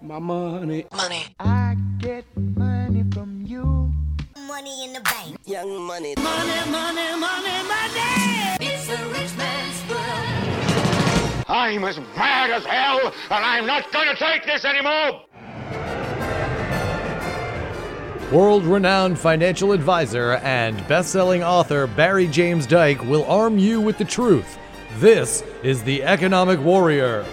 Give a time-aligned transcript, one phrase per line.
[0.00, 0.86] My money.
[0.94, 1.24] Money.
[1.40, 3.92] I get money from you.
[4.46, 5.36] Money in the bank.
[5.44, 6.14] Young money.
[6.16, 8.56] Money, money, money, money.
[8.60, 11.44] It's a rich man's world.
[11.48, 15.22] I'm as mad as hell, and I'm not going to take this anymore.
[18.30, 23.98] World renowned financial advisor and best selling author Barry James Dyke will arm you with
[23.98, 24.58] the truth.
[24.98, 27.24] This is The Economic Warrior.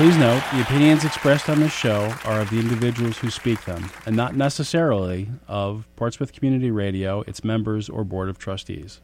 [0.00, 3.90] Please note, the opinions expressed on this show are of the individuals who speak them,
[4.06, 9.02] and not necessarily of Portsmouth Community Radio, its members, or Board of Trustees.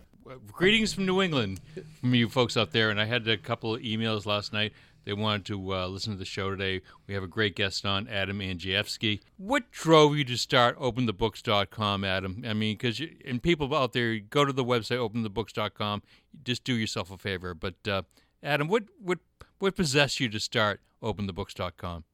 [0.51, 1.60] Greetings from New England,
[2.01, 2.88] from you folks out there.
[2.88, 4.73] And I had a couple of emails last night.
[5.04, 6.80] They wanted to uh, listen to the show today.
[7.06, 9.20] We have a great guest on, Adam Andrzejewski.
[9.37, 12.42] What drove you to start OpenTheBooks.com, Adam?
[12.48, 16.02] I mean, because and people out there, go to the website OpenTheBooks.com.
[16.42, 17.52] Just do yourself a favor.
[17.52, 18.02] But uh,
[18.46, 19.18] Adam, what what
[19.59, 22.04] what possessed you to start OpenTheBooks.com?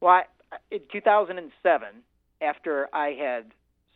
[0.00, 0.22] Well, I,
[0.70, 1.88] in 2007,
[2.40, 3.46] after I had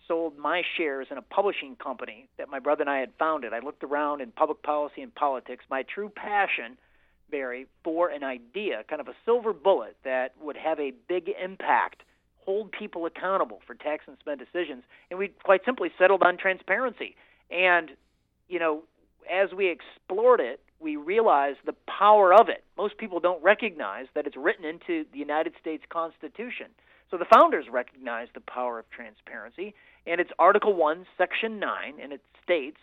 [0.08, 3.60] sold my shares in a publishing company that my brother and I had founded, I
[3.60, 5.64] looked around in public policy and politics.
[5.70, 6.76] My true passion,
[7.30, 12.02] Barry, for an idea, kind of a silver bullet that would have a big impact,
[12.38, 17.14] hold people accountable for tax and spend decisions, and we quite simply settled on transparency.
[17.48, 17.92] And
[18.48, 18.82] you know,
[19.30, 22.64] as we explored it, we realize the power of it.
[22.76, 26.66] Most people don't recognize that it's written into the United States Constitution.
[27.10, 29.74] So the founders recognized the power of transparency,
[30.06, 32.76] and it's Article 1, Section 9, and it states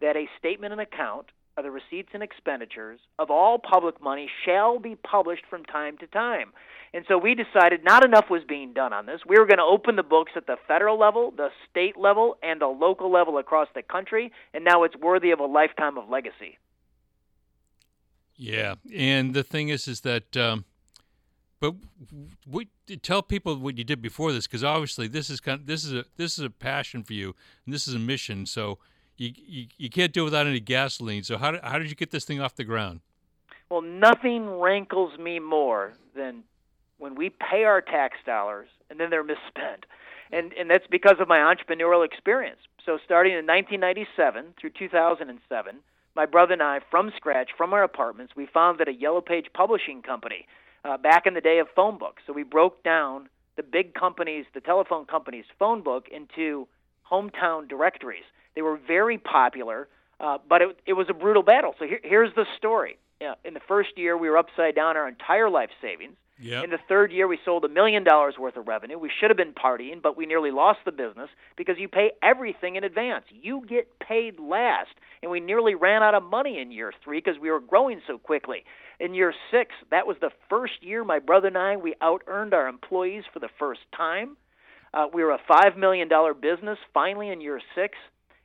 [0.00, 4.78] that a statement and account of the receipts and expenditures of all public money shall
[4.78, 6.52] be published from time to time.
[6.92, 9.20] And so we decided not enough was being done on this.
[9.26, 12.60] We were going to open the books at the federal level, the state level, and
[12.60, 16.58] the local level across the country, and now it's worthy of a lifetime of legacy.
[18.36, 20.66] Yeah, and the thing is, is that, um,
[21.58, 21.74] but
[22.46, 22.68] we
[23.02, 25.94] tell people what you did before this, because obviously this is kind of, this is
[25.94, 28.44] a this is a passion for you, and this is a mission.
[28.44, 28.78] So
[29.16, 31.22] you you, you can't do it without any gasoline.
[31.22, 33.00] So how how did you get this thing off the ground?
[33.70, 36.44] Well, nothing rankles me more than
[36.98, 39.86] when we pay our tax dollars and then they're misspent,
[40.30, 42.60] and and that's because of my entrepreneurial experience.
[42.84, 45.76] So starting in 1997 through 2007
[46.16, 50.00] my brother and I, from scratch, from our apartments, we founded a Yellow Page publishing
[50.02, 50.46] company
[50.84, 52.22] uh, back in the day of phone books.
[52.26, 56.66] So we broke down the big companies, the telephone companies' phone book into
[57.10, 58.24] hometown directories.
[58.54, 59.88] They were very popular,
[60.18, 61.74] uh, but it, it was a brutal battle.
[61.78, 62.98] So here, here's the story.
[63.20, 66.16] Uh, in the first year, we were upside down our entire life savings.
[66.38, 66.64] Yep.
[66.64, 68.98] In the third year, we sold a million dollars worth of revenue.
[68.98, 72.76] We should have been partying, but we nearly lost the business because you pay everything
[72.76, 73.24] in advance.
[73.30, 74.90] You get paid last.
[75.22, 78.18] And we nearly ran out of money in year three because we were growing so
[78.18, 78.64] quickly.
[79.00, 82.52] In year six, that was the first year my brother and I, we out earned
[82.52, 84.36] our employees for the first time.
[84.92, 86.08] Uh, we were a $5 million
[86.40, 87.96] business finally in year six,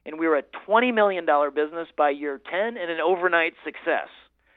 [0.06, 4.07] and we were a $20 million business by year 10 and an overnight success.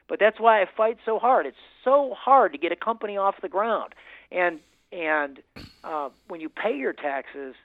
[0.07, 1.45] But that's why I fight so hard.
[1.45, 3.93] It's so hard to get a company off the ground.
[4.31, 4.59] And
[4.91, 5.39] and
[5.83, 7.55] uh, when you pay your taxes,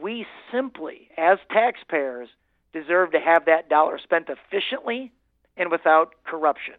[0.00, 2.28] we simply, as taxpayers,
[2.72, 5.12] deserve to have that dollar spent efficiently
[5.56, 6.74] and without corruption.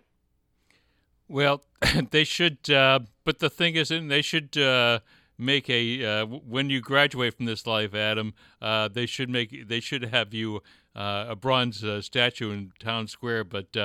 [1.28, 1.64] Well,
[2.12, 5.00] they should, uh, but the thing is, they should uh,
[5.38, 8.34] make a uh, when you graduate from this life, Adam.
[8.62, 10.62] Uh, they should make they should have you
[10.96, 13.44] uh, a bronze uh, statue in town square.
[13.44, 13.76] But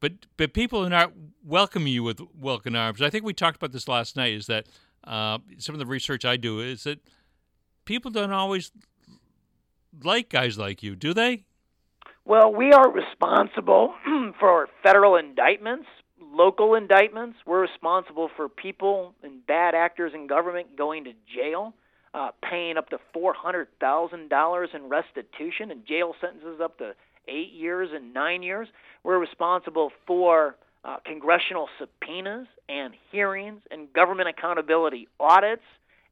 [0.00, 1.12] but but people are not
[1.44, 3.00] welcoming you with welcome arms.
[3.02, 4.32] I think we talked about this last night.
[4.32, 4.66] Is that
[5.04, 7.00] some of the research I do is that
[7.84, 8.72] people don't always
[10.02, 11.44] like guys like you, do they?
[12.24, 13.94] Well, we are responsible
[14.40, 15.86] for federal indictments,
[16.20, 17.38] local indictments.
[17.46, 21.74] We're responsible for people and bad actors in government going to jail,
[22.14, 26.94] uh, paying up to four hundred thousand dollars in restitution, and jail sentences up to
[27.30, 28.68] eight years and nine years.
[29.04, 35.62] We're responsible for uh, congressional subpoenas and hearings and government accountability audits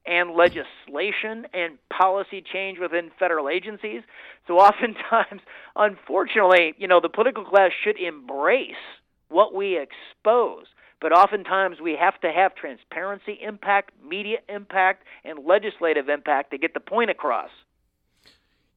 [0.07, 4.03] and legislation and policy change within federal agencies.
[4.47, 5.43] So oftentimes,
[5.77, 8.73] unfortunately, you know, the political class should embrace
[9.29, 10.67] what we expose.
[11.01, 16.75] But oftentimes we have to have transparency impact, media impact, and legislative impact to get
[16.75, 17.51] the point across.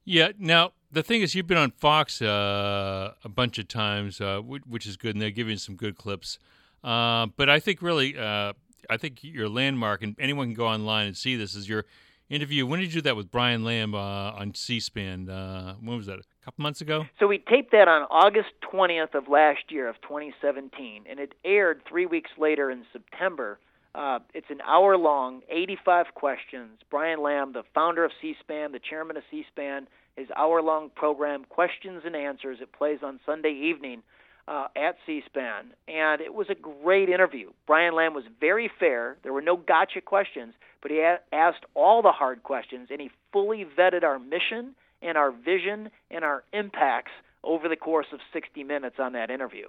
[0.04, 0.32] Yeah.
[0.38, 4.86] Now, the thing is, you've been on Fox uh, a bunch of times, uh, which
[4.86, 6.38] is good, and they're giving some good clips.
[6.84, 8.52] Uh, but I think really, uh,
[8.90, 11.84] I think your landmark, and anyone can go online and see this, is your
[12.28, 12.66] interview.
[12.66, 15.28] When did you do that with Brian Lamb uh, on C-SPAN?
[15.28, 16.18] Uh, when was that?
[16.18, 17.06] A couple months ago.
[17.20, 21.82] So we taped that on August 20th of last year of 2017, and it aired
[21.88, 23.60] three weeks later in September.
[23.94, 26.78] Uh, it's an hour long, 85 questions.
[26.90, 29.86] Brian Lamb, the founder of C-SPAN, the chairman of C-SPAN,
[30.16, 32.58] his hour long program, Questions and Answers.
[32.60, 34.02] It plays on Sunday evening
[34.48, 37.50] uh, at C-SPAN, and it was a great interview.
[37.66, 39.16] Brian Lamb was very fair.
[39.22, 43.10] There were no gotcha questions, but he a- asked all the hard questions, and he
[43.32, 47.12] fully vetted our mission and our vision and our impacts
[47.44, 49.66] over the course of 60 minutes on that interview.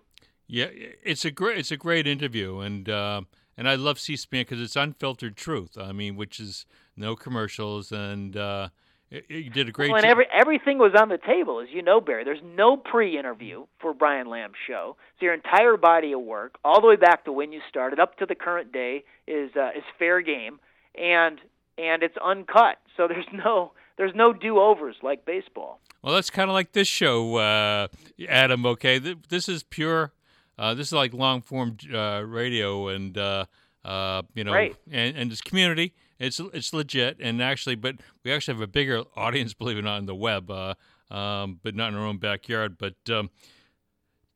[0.47, 3.21] Yeah, it's a great it's a great interview, and uh,
[3.57, 5.77] and I love C-SPAN because it's unfiltered truth.
[5.77, 6.65] I mean, which is
[6.95, 8.69] no commercials, and uh,
[9.09, 9.89] it, it did a great.
[9.89, 10.11] Well, and job.
[10.11, 12.23] every, everything was on the table, as you know, Barry.
[12.23, 14.95] There's no pre-interview for Brian Lamb's show.
[15.19, 18.17] So your entire body of work, all the way back to when you started, up
[18.17, 20.59] to the current day, is uh, is fair game,
[20.99, 21.39] and
[21.77, 22.77] and it's uncut.
[22.97, 25.79] So there's no there's no do-overs like baseball.
[26.01, 27.87] Well, that's kind of like this show, uh,
[28.27, 28.65] Adam.
[28.65, 30.11] Okay, this is pure.
[30.57, 33.45] Uh, this is like long form uh, radio, and uh,
[33.83, 34.75] uh, you know, Right.
[34.91, 35.93] and, and it's community.
[36.19, 39.83] It's it's legit, and actually, but we actually have a bigger audience, believe it or
[39.83, 40.75] not, on the web, uh,
[41.11, 42.77] um, but not in our own backyard.
[42.77, 43.29] But um,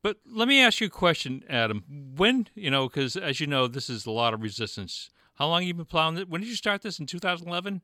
[0.02, 1.84] but let me ask you a question, Adam.
[2.16, 5.10] When you know, because as you know, this is a lot of resistance.
[5.34, 6.28] How long have you been plowing it?
[6.28, 6.98] When did you start this?
[6.98, 7.80] In 2011.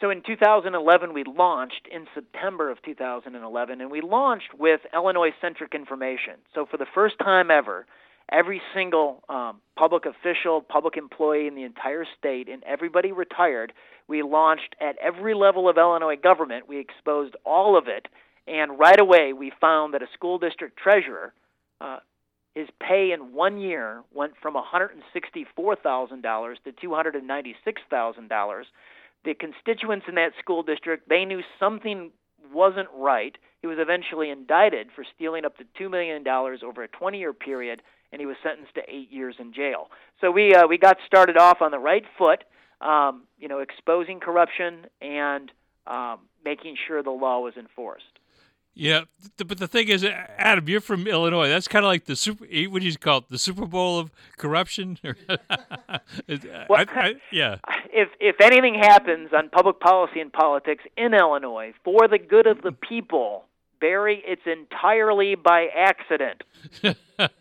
[0.00, 5.74] So in 2011, we launched in September of 2011, and we launched with Illinois centric
[5.74, 6.34] information.
[6.54, 7.84] So for the first time ever,
[8.30, 13.72] every single um, public official, public employee in the entire state, and everybody retired,
[14.06, 16.68] we launched at every level of Illinois government.
[16.68, 18.06] We exposed all of it,
[18.46, 21.32] and right away we found that a school district treasurer.
[21.80, 21.98] Uh,
[22.54, 28.64] his pay in one year went from $164,000 to $296,000
[29.24, 32.10] the constituents in that school district they knew something
[32.52, 33.36] wasn't right.
[33.60, 37.82] He was eventually indicted for stealing up to two million dollars over a 20-year period,
[38.12, 39.88] and he was sentenced to eight years in jail.
[40.20, 42.44] So we uh, we got started off on the right foot,
[42.80, 45.50] um, you know, exposing corruption and
[45.86, 48.17] um, making sure the law was enforced.
[48.80, 49.00] Yeah,
[49.36, 51.48] th- but the thing is, Adam, you're from Illinois.
[51.48, 52.46] That's kind of like the super.
[52.48, 53.24] eh, What do you call it?
[53.28, 54.98] The Super Bowl of corruption?
[56.68, 57.56] Well, I- I- yeah,
[57.92, 62.62] If if anything happens on public policy and politics in Illinois for the good of
[62.62, 63.44] the people,
[63.80, 66.42] Barry, it's entirely by accident.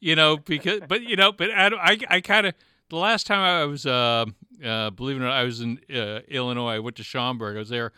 [0.00, 2.54] you know because, but you know, but Adam, I I kind of
[2.88, 4.24] the last time I was, uh,
[4.64, 6.74] uh, believe it or not, I was in uh, Illinois.
[6.74, 7.56] I went to Schaumburg.
[7.56, 7.92] I was there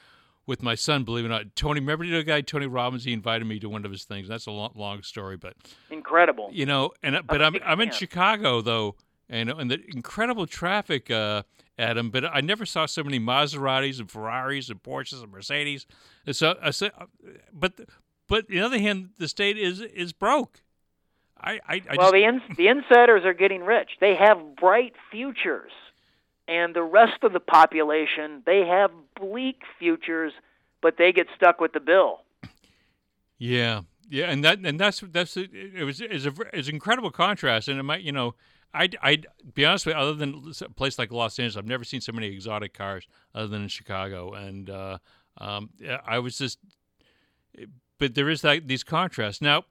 [0.49, 1.05] with my son.
[1.05, 1.79] Believe it or not, Tony.
[1.79, 3.05] Remember the guy Tony Robbins?
[3.05, 4.27] He invited me to one of his things.
[4.27, 5.55] That's a long, long story, but
[5.91, 6.49] Incredible.
[6.51, 7.93] you know, and uh, but I'm I'm in.
[7.93, 8.97] Chicago though,
[9.29, 11.43] and and the incredible traffic, uh,
[11.79, 12.11] Adam.
[12.11, 15.87] But I never saw so many Maseratis and Ferraris and Porsches and Mercedes.
[16.27, 16.93] And so, I said,
[17.53, 17.75] but
[18.27, 20.63] but on the other hand, the state is is broke.
[21.41, 23.91] I I, I well, just, the ins- the insiders are getting rich.
[24.01, 25.73] They have bright futures,
[26.49, 28.91] and the rest of the population they have
[29.21, 30.33] bleak futures,
[30.81, 32.21] but they get stuck with the bill.
[33.39, 37.79] Yeah, yeah, and that and that's that's it was is a is incredible contrast, and
[37.79, 38.35] it might you know.
[38.75, 41.85] I'd, I'd be honest with you, other than a place like Los Angeles, I've never
[41.85, 44.35] seen so many exotic cars other than in Chicago.
[44.35, 44.99] And uh,
[45.39, 45.71] um,
[46.07, 46.59] I was just,
[47.97, 49.41] but there is that these contrasts.
[49.41, 49.65] Now,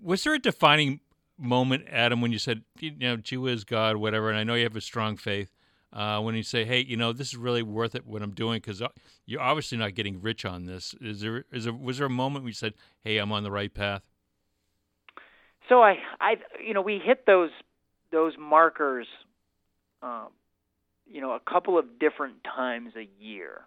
[0.00, 1.00] was there a defining
[1.38, 4.64] moment, Adam, when you said, you know, Jew is God, whatever, and I know you
[4.64, 5.52] have a strong faith,
[5.92, 8.60] uh, when you say, hey, you know, this is really worth it what I'm doing
[8.60, 8.82] because
[9.24, 10.94] you're obviously not getting rich on this.
[11.00, 13.50] Is there, is there, was there a moment where you said, hey, I'm on the
[13.50, 14.02] right path?
[15.68, 17.50] So I, I, you know, we hit those
[18.10, 19.06] those markers,
[20.02, 20.28] um,
[21.06, 23.60] you know, a couple of different times a year.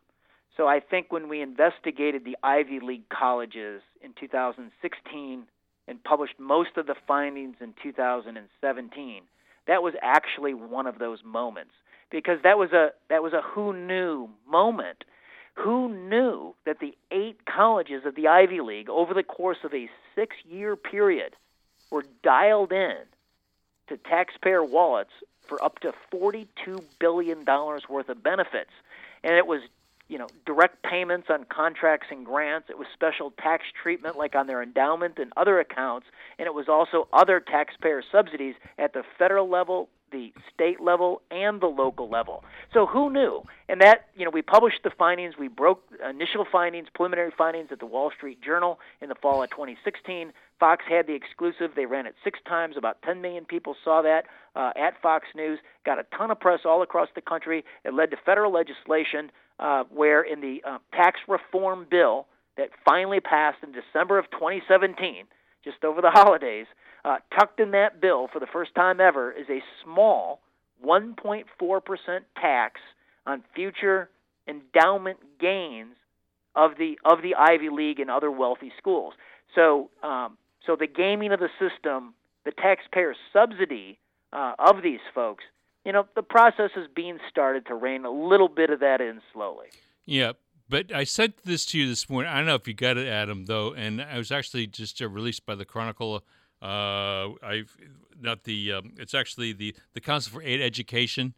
[0.57, 5.43] So I think when we investigated the Ivy League colleges in 2016
[5.91, 9.23] and published most of the findings in 2017,
[9.67, 11.73] that was actually one of those moments
[12.09, 15.03] because that was a that was a who knew moment.
[15.55, 19.89] Who knew that the eight colleges of the Ivy League over the course of a
[20.17, 21.35] 6-year period
[21.91, 22.95] were dialed in
[23.89, 26.47] to taxpayer wallets for up to $42
[26.99, 28.71] billion worth of benefits.
[29.25, 29.61] And it was,
[30.11, 32.69] you know, direct payments on contracts and grants.
[32.69, 36.05] It was special tax treatment like on their endowment and other accounts.
[36.37, 41.61] And it was also other taxpayer subsidies at the federal level, the state level, and
[41.61, 42.43] the local level.
[42.73, 43.43] So who knew?
[43.69, 45.35] And that, you know, we published the findings.
[45.39, 49.49] We broke initial findings, preliminary findings at the Wall Street Journal in the fall of
[49.51, 50.33] 2016.
[50.59, 51.71] Fox had the exclusive.
[51.73, 52.75] They ran it six times.
[52.75, 54.25] About 10 million people saw that
[54.57, 55.59] uh, at Fox News.
[55.85, 57.63] Got a ton of press all across the country.
[57.85, 62.27] It led to federal legislation uh, where, in the uh, tax reform bill
[62.57, 65.25] that finally passed in December of 2017,
[65.63, 66.67] just over the holidays,
[67.03, 70.39] uh, tucked in that bill for the first time ever is a small
[70.85, 71.43] 1.4%
[72.39, 72.81] tax
[73.25, 74.09] on future
[74.47, 75.93] endowment gains
[76.55, 79.13] of the of the Ivy League and other wealthy schools.
[79.55, 82.13] So um, so the gaming of the system,
[82.45, 83.99] the taxpayer subsidy
[84.33, 85.43] uh, of these folks,
[85.85, 89.21] you know, the process is being started to rein a little bit of that in
[89.33, 89.67] slowly.
[90.05, 90.33] Yeah,
[90.69, 92.31] but I sent this to you this morning.
[92.31, 95.09] I don't know if you got it, Adam, though, and I was actually just uh,
[95.09, 96.23] released by the Chronicle.
[96.61, 97.63] Uh, I
[98.19, 98.73] not the.
[98.73, 101.33] Um, it's actually the the Council for Aid Education.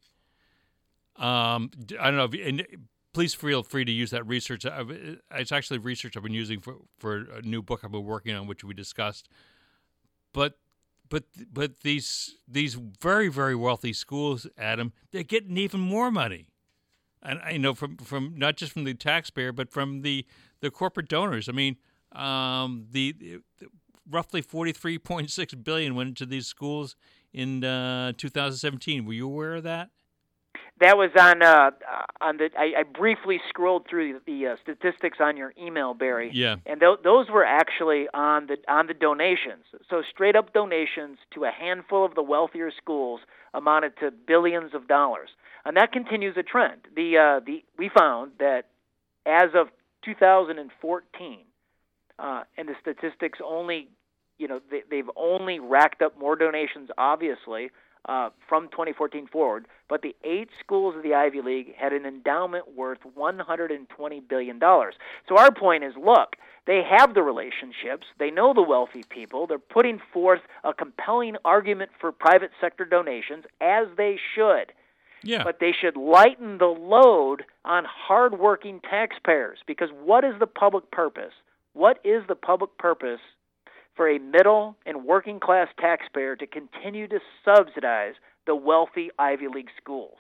[1.16, 2.30] Um, I don't know.
[2.32, 2.66] If, and
[3.14, 4.66] please feel free to use that research.
[4.66, 4.92] I've,
[5.32, 8.48] it's actually research I've been using for for a new book I've been working on,
[8.48, 9.30] which we discussed.
[10.34, 10.58] But
[11.10, 16.48] but but these these very very wealthy schools, Adam, they're getting even more money
[17.24, 20.26] and I know from from not just from the taxpayer, but from the
[20.60, 21.50] the corporate donors.
[21.50, 21.78] I mean,
[22.12, 23.14] um, the,
[23.60, 23.68] the
[24.10, 26.96] roughly forty three point six billion went into these schools
[27.32, 29.06] in uh, 2017.
[29.06, 29.90] Were you aware of that?
[30.80, 31.72] That was on uh,
[32.20, 32.50] on the.
[32.58, 36.32] I, I briefly scrolled through the uh, statistics on your email, Barry.
[36.34, 36.58] Yeah.
[36.66, 39.66] And th- those were actually on the on the donations.
[39.90, 43.22] So straight up donations to a handful of the wealthier schools
[43.54, 45.30] amounted to billions of dollars,
[45.64, 46.82] and that continues a trend.
[46.96, 48.64] The uh, the we found that
[49.26, 49.68] as of
[50.06, 51.40] 2014,
[52.20, 53.90] uh, and the statistics only,
[54.38, 57.72] you know, they, they've only racked up more donations, obviously,
[58.10, 59.66] uh, from 2014 forward.
[59.88, 64.96] But the eight schools of the Ivy League had an endowment worth 120 billion dollars.
[65.30, 69.58] So our point is, look, they have the relationships, they know the wealthy people, they're
[69.60, 74.72] putting forth a compelling argument for private sector donations, as they should
[75.24, 75.44] Yeah.
[75.44, 81.34] but they should lighten the load on hardworking taxpayers because what is the public purpose?
[81.74, 83.20] What is the public purpose
[83.96, 89.70] for a middle and working class taxpayer to continue to subsidize the wealthy Ivy League
[89.82, 90.18] schools?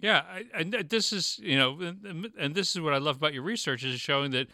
[0.00, 3.34] Yeah, I, and this is you know, and- and this is what I love about
[3.34, 4.48] your research is showing that,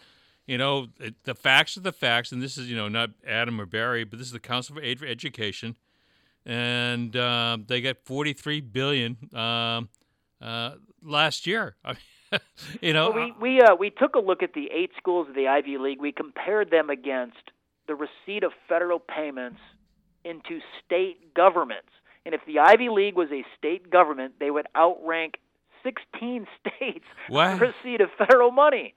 [0.47, 3.61] you know, it, the facts are the facts, and this is you know not Adam
[3.61, 5.77] or Barry, but this is the Council for Aid for Education,
[6.45, 9.89] and um, they got forty three billion um,
[10.41, 11.77] uh, last year.
[11.85, 12.41] I mean,
[12.81, 15.35] you know, Well, we we uh, we took a look at the eight schools of
[15.37, 16.01] the Ivy League.
[16.01, 17.53] We compared them against
[17.89, 19.61] the receipt of federal payments
[20.25, 21.89] into state governments.
[22.25, 25.35] And if the Ivy League was a state government, they would outrank
[25.85, 27.47] 16 states What?
[27.49, 28.95] on receipt of federal money.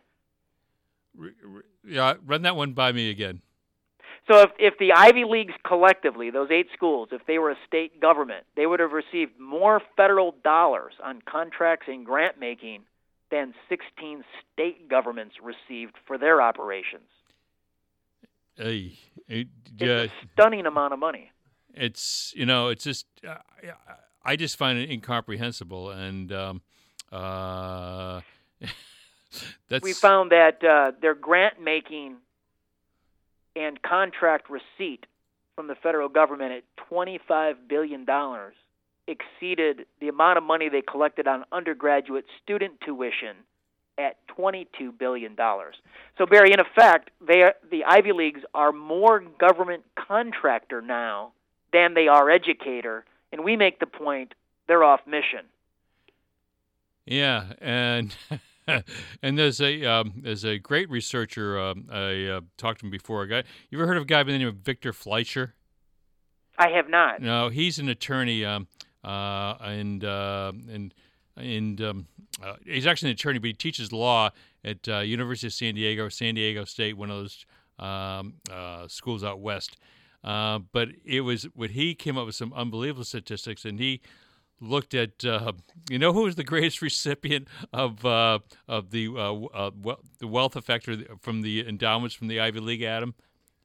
[1.16, 3.42] re- re- yeah, run that one by me again.
[4.30, 8.00] So if if the Ivy Leagues collectively, those eight schools, if they were a state
[8.00, 12.82] government, they would have received more federal dollars on contracts and grant making
[13.32, 17.08] than 16 state governments received for their operations.
[19.80, 21.32] It's a stunning amount of money.
[21.74, 23.38] it's you know it's just uh,
[24.24, 26.62] I just find it incomprehensible and um,
[27.12, 28.22] uh,
[29.70, 32.18] that's We found that uh, their grant making
[33.56, 35.06] and contract receipt
[35.56, 38.06] from the federal government at $25 billion
[39.08, 43.36] exceeded the amount of money they collected on undergraduate student tuition
[44.00, 45.36] at $22 billion.
[46.18, 51.34] So, Barry, in effect, they are, the Ivy Leagues are more government contractor now
[51.74, 54.34] than they are educator, and we make the point
[54.68, 55.46] they're off mission.
[57.06, 58.16] yeah and
[59.24, 63.24] and there's a um, there's a great researcher um, I uh, talked to him before
[63.24, 65.56] a guy you ever heard of a guy by the name of Victor Fleischer
[66.60, 67.22] I have not.
[67.22, 68.68] No, he's an attorney, um,
[69.02, 70.94] uh, and uh, and
[71.38, 72.08] and um,
[72.44, 74.30] uh, he's actually an attorney, but he teaches law
[74.64, 77.46] at uh, University of San Diego, San Diego State, one of those
[77.80, 79.78] um, uh, schools out west.
[80.24, 84.02] Uh, but it was when he came up with some unbelievable statistics, and he
[84.62, 85.54] looked at uh,
[85.90, 90.90] you know who was the greatest recipient of uh, of the we- the wealth effect
[91.22, 93.14] from the endowments from the Ivy League, Adam.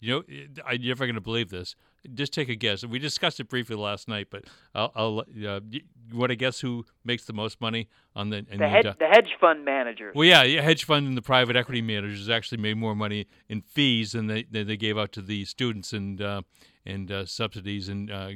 [0.00, 0.23] You know,
[0.64, 1.75] I- you're never going to believe this.
[2.12, 2.84] Just take a guess.
[2.84, 4.44] We discussed it briefly last night, but
[4.75, 4.92] I'll.
[4.94, 5.80] I'll uh, you,
[6.12, 8.44] want to guess who makes the most money on the?
[8.56, 10.14] The, hedge, the hedge fund managers.
[10.14, 13.62] well, yeah, yeah, hedge fund and the private equity managers actually made more money in
[13.62, 16.42] fees than they than they gave out to the students and uh,
[16.84, 18.30] and uh, subsidies and uh,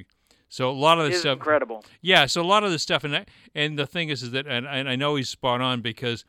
[0.49, 1.35] so a lot of this is stuff.
[1.35, 1.85] incredible.
[2.01, 4.47] Yeah, so a lot of this stuff, and I, and the thing is, is that,
[4.47, 6.25] and, and I know he's spot on because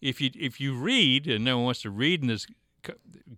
[0.00, 2.46] if you if you read, and no one wants to read in this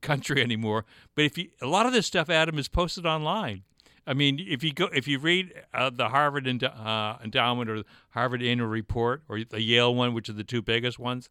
[0.00, 3.62] country anymore, but if you a lot of this stuff, Adam, is posted online.
[4.06, 7.78] I mean, if you go, if you read uh, the Harvard Endo- uh, Endowment or
[7.78, 11.28] the Harvard Annual Report or the Yale one, which are the two biggest ones,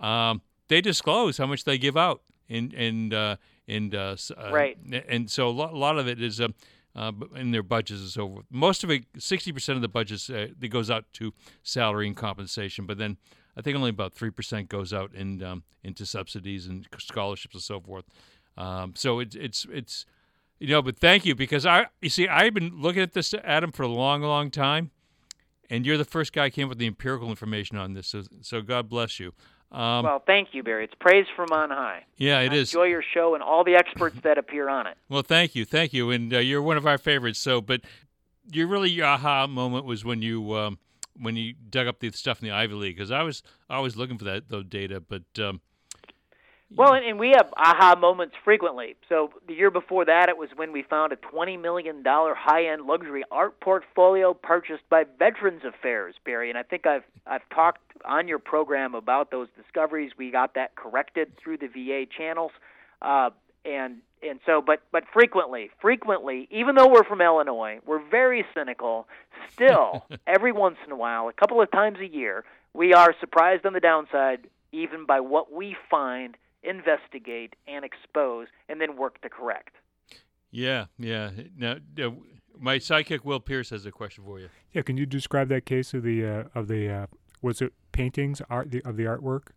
[0.00, 3.36] um, they disclose how much they give out and and uh,
[3.68, 4.76] and uh, uh, Right.
[5.08, 6.40] And so a lot, a lot of it is.
[6.40, 6.54] Um,
[6.96, 8.46] uh, in their budgets and so forth.
[8.50, 12.16] Most of it, sixty percent of the budgets, uh, that goes out to salary and
[12.16, 12.86] compensation.
[12.86, 13.18] But then
[13.56, 17.62] I think only about three percent goes out in um, into subsidies and scholarships and
[17.62, 18.04] so forth.
[18.56, 20.06] Um, so it's it's it's
[20.58, 20.82] you know.
[20.82, 23.88] But thank you because I you see I've been looking at this Adam for a
[23.88, 24.90] long long time,
[25.70, 28.08] and you're the first guy who came up with the empirical information on this.
[28.08, 29.32] So so God bless you.
[29.72, 30.84] Um, well, thank you, Barry.
[30.84, 32.04] It's praise from on high.
[32.16, 32.72] yeah, it I is.
[32.72, 34.96] Enjoy your show and all the experts that appear on it.
[35.08, 37.40] Well, thank you, thank you, and uh, you're one of our favorites.
[37.40, 37.80] So, but
[38.52, 40.78] your really aha moment was when you um,
[41.20, 44.18] when you dug up the stuff in the Ivy League because I was always looking
[44.18, 45.60] for that data, but um,
[46.74, 48.96] Well, and, and we have aha moments frequently.
[49.08, 53.22] So the year before that, it was when we found a $20 million high-end luxury
[53.30, 56.48] art portfolio purchased by Veterans Affairs, Barry.
[56.48, 60.12] And I think I've I've talked on your program about those discoveries.
[60.18, 62.52] We got that corrected through the VA channels,
[63.00, 63.30] uh,
[63.66, 69.06] and and so, but but frequently, frequently, even though we're from Illinois, we're very cynical.
[69.52, 73.66] Still, every once in a while, a couple of times a year, we are surprised
[73.66, 79.28] on the downside, even by what we find investigate and expose and then work to
[79.28, 79.76] correct.
[80.50, 81.30] yeah, yeah.
[81.56, 82.10] Now, uh,
[82.58, 84.48] my sidekick Will Pierce has a question for you.
[84.72, 87.06] Yeah, can you describe that case of the uh, of the uh,
[87.42, 89.48] was it paintings art the, of the artwork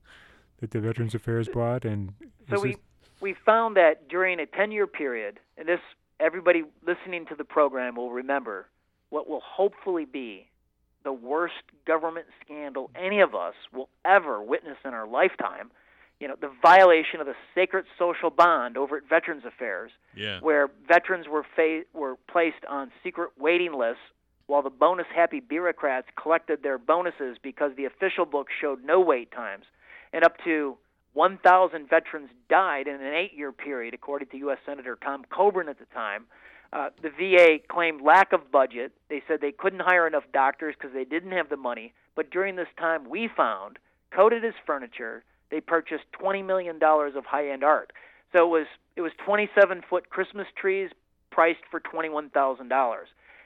[0.59, 2.13] that the Veterans Affairs bought and
[2.49, 2.79] So we this-
[3.21, 5.79] we found that during a 10-year period, and this
[6.19, 8.67] everybody listening to the program will remember
[9.09, 10.45] what will hopefully be
[11.03, 11.53] the worst
[11.87, 15.71] government scandal any of us will ever witness in our lifetime.
[16.19, 20.39] You know, the violation of the sacred social bond over at Veterans Affairs, Yeah.
[20.41, 24.03] where veterans were fa- were placed on secret waiting lists
[24.47, 29.31] while the bonus happy bureaucrats collected their bonuses because the official book showed no wait
[29.31, 29.65] times
[30.11, 30.77] and up to
[31.19, 34.57] 1,000 veterans died in an eight year period, according to U.S.
[34.65, 36.23] Senator Tom Coburn at the time.
[36.71, 38.93] Uh, the VA claimed lack of budget.
[39.09, 41.93] They said they couldn't hire enough doctors because they didn't have the money.
[42.15, 43.79] But during this time, we found,
[44.15, 47.91] coated as furniture, they purchased $20 million of high end art.
[48.33, 50.89] So it was it was 27 foot Christmas trees
[51.31, 52.95] priced for $21,000.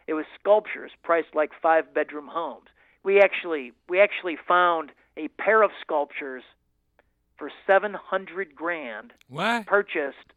[0.06, 2.68] It was sculptures priced like five bedroom homes.
[3.04, 6.44] We actually we actually found a pair of sculptures
[7.38, 9.66] for 700 grand What?
[9.66, 10.34] purchased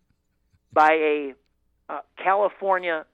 [0.73, 1.35] by a
[1.89, 3.07] uh, California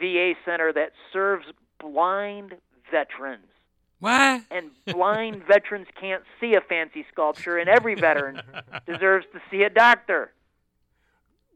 [0.00, 1.44] VA center that serves
[1.80, 2.54] blind
[2.90, 3.46] veterans.
[4.00, 4.42] What?
[4.50, 8.40] And blind veterans can't see a fancy sculpture, and every veteran
[8.86, 10.32] deserves to see a doctor.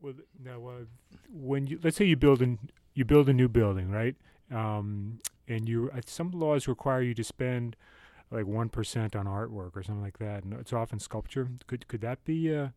[0.01, 0.85] Well, now, uh,
[1.33, 2.59] when you let's say you build an
[2.95, 4.15] you build a new building, right?
[4.53, 7.75] Um, and you uh, some laws require you to spend
[8.31, 11.49] like one percent on artwork or something like that, and it's often sculpture.
[11.67, 12.69] Could could that be uh,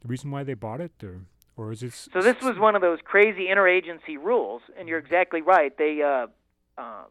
[0.00, 1.22] the reason why they bought it, or
[1.56, 1.92] or is it?
[1.92, 5.76] So this was one of those crazy interagency rules, and you're exactly right.
[5.76, 6.26] They uh,
[6.78, 7.04] uh,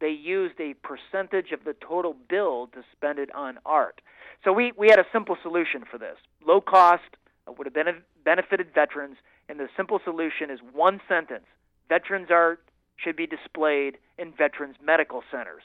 [0.00, 4.00] they used a percentage of the total bill to spend it on art.
[4.44, 6.16] So we we had a simple solution for this.
[6.46, 7.02] Low cost
[7.48, 9.16] uh, would have bene- benefited veterans,
[9.48, 11.46] and the simple solution is one sentence:
[11.88, 12.62] veterans art
[12.96, 15.62] should be displayed in veterans medical centers.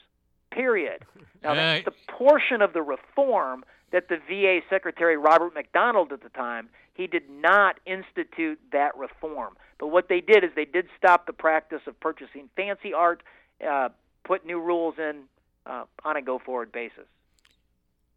[0.56, 1.04] Period.
[1.42, 6.28] Now that's the portion of the reform that the VA Secretary Robert McDonald at the
[6.30, 9.54] time he did not institute that reform.
[9.78, 13.22] But what they did is they did stop the practice of purchasing fancy art,
[13.66, 13.90] uh,
[14.24, 15.24] put new rules in
[15.66, 17.04] uh, on a go forward basis.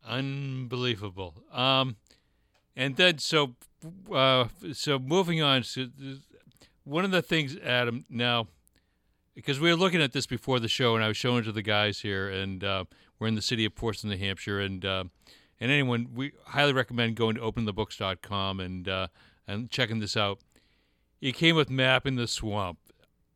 [0.07, 1.35] Unbelievable.
[1.51, 1.97] Um,
[2.75, 3.55] and then so,
[4.13, 5.63] uh, so moving on.
[5.63, 5.87] So
[6.85, 8.47] one of the things, Adam, now,
[9.39, 11.53] because we were looking at this before the show, and I was showing it to
[11.53, 12.83] the guys here, and uh,
[13.17, 15.05] we're in the city of Portsmouth, New Hampshire, and uh,
[15.61, 19.07] and anyone, we highly recommend going to openthebooks.com and uh,
[19.47, 20.39] and checking this out.
[21.21, 22.79] You came with mapping the swamp.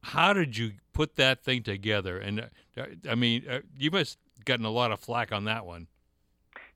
[0.02, 2.18] How did you put that thing together?
[2.18, 5.66] And uh, I mean, uh, you must have gotten a lot of flack on that
[5.66, 5.88] one.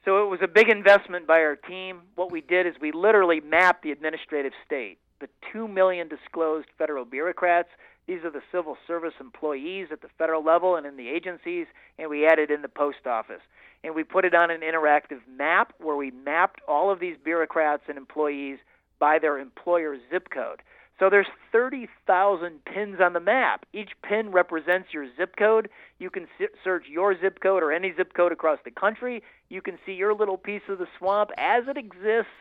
[0.05, 2.03] So it was a big investment by our team.
[2.15, 4.99] What we did is we literally mapped the administrative state.
[5.19, 7.69] The 2 million disclosed federal bureaucrats,
[8.08, 11.67] these are the civil service employees at the federal level and in the agencies,
[12.00, 13.41] and we added in the post office.
[13.84, 17.84] And we put it on an interactive map where we mapped all of these bureaucrats
[17.88, 18.60] and employees
[19.00, 20.62] by their employer zip code.
[21.00, 23.65] So there's 30,000 pins on the map.
[23.72, 25.70] Each pin represents your zip code.
[26.00, 26.28] You can
[26.63, 29.22] search your zip code or any zip code across the country.
[29.50, 32.32] You can see your little piece of the swamp as it exists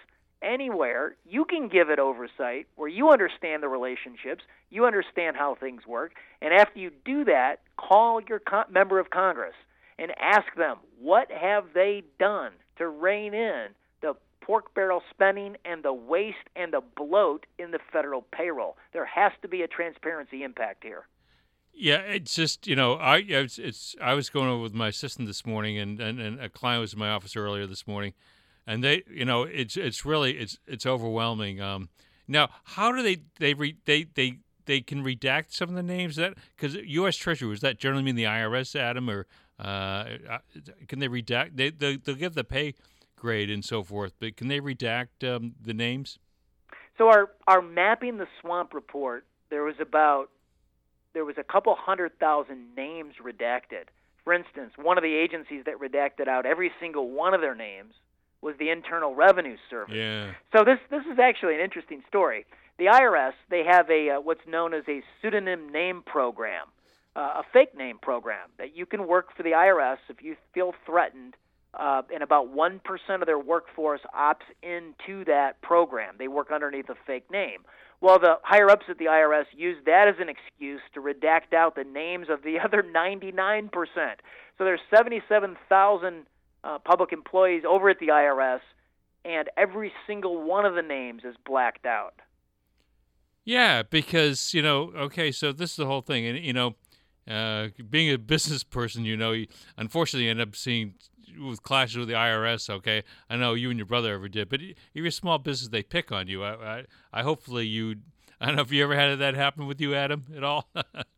[0.43, 1.17] anywhere.
[1.25, 6.13] You can give it oversight where you understand the relationships, you understand how things work,
[6.41, 9.55] and after you do that, call your con- member of Congress
[9.99, 13.69] and ask them what have they done to rein in
[14.03, 18.77] the pork barrel spending and the waste and the bloat in the federal payroll.
[18.93, 21.07] There has to be a transparency impact here.
[21.79, 25.29] Yeah, it's just you know I it's, it's I was going over with my assistant
[25.29, 28.15] this morning, and, and, and a client was in my office earlier this morning,
[28.67, 31.61] and they you know it's it's really it's it's overwhelming.
[31.61, 31.89] Um,
[32.27, 36.17] now how do they they re, they they they can redact some of the names
[36.17, 37.17] that because U.S.
[37.17, 39.27] Treasury does that generally mean the IRS, Adam, or
[39.59, 40.05] uh,
[40.89, 41.57] can they redact?
[41.57, 42.75] They they they'll give the pay
[43.17, 46.19] grade and so forth, but can they redact um, the names?
[46.99, 50.31] So our our mapping the swamp report, there was about
[51.15, 53.85] there was a couple hundred thousand names redacted.
[54.25, 57.95] For instance, one of the agencies that redacted out every single one of their names
[58.47, 59.95] was the Internal Revenue Service.
[59.95, 60.31] Yeah.
[60.57, 62.47] So this this is actually an interesting story.
[62.79, 66.69] The IRS they have a uh, what's known as a pseudonym name program,
[67.17, 70.73] uh, a fake name program that you can work for the IRS if you feel
[70.87, 71.35] threatened.
[71.75, 76.15] Uh, and about one percent of their workforce opts into that program.
[76.19, 77.65] They work underneath a fake name.
[78.01, 81.75] Well, the higher ups at the IRS use that as an excuse to redact out
[81.75, 83.71] the names of the other 99%.
[84.57, 86.27] So there's 77,000
[86.65, 88.61] uh, public employees over at the IRS,
[89.25, 92.15] and every single one of the names is blacked out.
[93.45, 96.75] Yeah, because you know, okay, so this is the whole thing, and you know,
[97.29, 100.95] uh, being a business person, you know, you unfortunately end up seeing
[101.41, 102.69] with clashes with the IRS.
[102.69, 105.69] Okay, I know you and your brother ever did, but if you're a small business,
[105.69, 106.43] they pick on you.
[106.43, 107.97] I, I, I hopefully you.
[108.41, 110.69] I don't know if you ever had that happen with you, Adam, at all.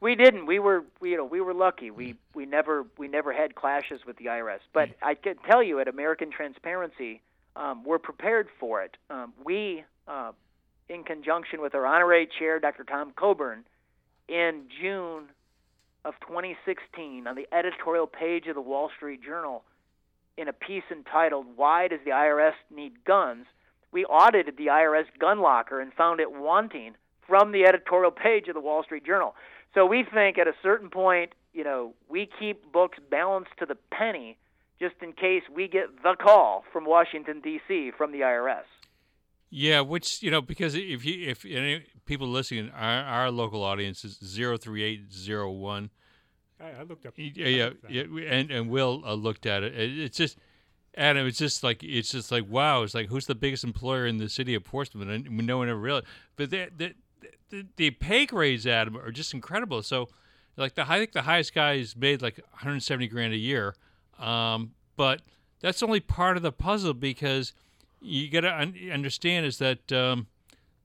[0.00, 0.46] we didn't.
[0.46, 1.90] We were, we, you know, we were lucky.
[1.90, 4.60] We we never we never had clashes with the IRS.
[4.72, 7.20] But I can tell you, at American Transparency,
[7.56, 8.96] um, we're prepared for it.
[9.10, 10.32] Um, we, uh,
[10.88, 12.84] in conjunction with our honorary chair, Dr.
[12.84, 13.64] Tom Coburn,
[14.28, 15.24] in June
[16.04, 19.64] of 2016 on the editorial page of the Wall Street Journal
[20.36, 23.46] in a piece entitled Why Does the IRS Need Guns?
[23.90, 26.94] We audited the IRS gun locker and found it wanting
[27.26, 29.34] from the editorial page of the Wall Street Journal.
[29.74, 33.76] So we think at a certain point, you know, we keep books balanced to the
[33.92, 34.38] penny
[34.80, 37.92] just in case we get the call from Washington D.C.
[37.96, 38.62] from the IRS.
[39.50, 44.04] Yeah, which you know, because if you if any people listening, our, our local audience
[44.04, 45.90] is zero three eight zero one.
[46.60, 47.14] I, I looked up.
[47.16, 49.74] Yeah, yeah, yeah, and and Will uh, looked at it.
[49.74, 49.98] it.
[49.98, 50.36] It's just,
[50.96, 51.26] Adam.
[51.26, 52.82] It's just like it's just like wow.
[52.82, 55.08] It's like who's the biggest employer in the city of Portsmouth?
[55.08, 56.06] And no one ever realized.
[56.36, 56.94] But that, the,
[57.50, 59.82] the the pay grades, Adam, are just incredible.
[59.82, 60.08] So,
[60.56, 63.74] like the I think the highest guy is made like 170 grand a year.
[64.18, 65.22] Um, but
[65.60, 67.52] that's only part of the puzzle because
[68.00, 70.26] you got to un- understand is that um,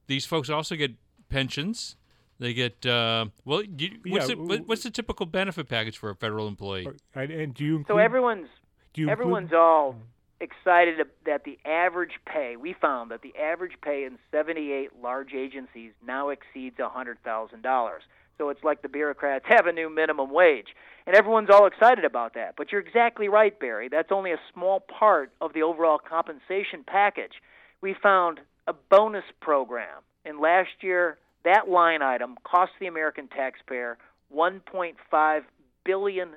[0.07, 0.91] these folks also get
[1.29, 1.95] pensions.
[2.39, 3.63] They get uh, well.
[3.63, 6.87] You, what's, Yeah, the, what's the typical benefit package for a federal employee?
[7.15, 8.47] And, and do you include, So everyone's
[8.93, 9.95] do you include- everyone's all
[10.43, 15.93] excited that the average pay we found that the average pay in 78 large agencies
[16.06, 17.89] now exceeds $100,000.
[18.38, 20.67] So it's like the bureaucrats have a new minimum wage.
[21.06, 22.56] And everyone's all excited about that.
[22.58, 23.89] But you're exactly right, Barry.
[23.89, 27.34] That's only a small part of the overall compensation package.
[27.82, 30.01] We found a bonus program.
[30.25, 33.97] And last year, that line item cost the American taxpayer
[34.36, 35.41] $1.5
[35.86, 36.29] billion.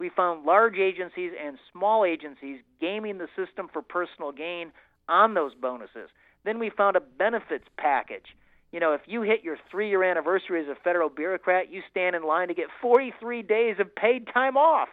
[0.00, 4.72] We found large agencies and small agencies gaming the system for personal gain
[5.10, 6.08] on those bonuses.
[6.42, 8.34] Then we found a benefits package.
[8.72, 12.16] You know, if you hit your three year anniversary as a federal bureaucrat, you stand
[12.16, 14.88] in line to get 43 days of paid time off.